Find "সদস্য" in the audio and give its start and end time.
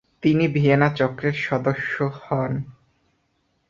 1.47-1.95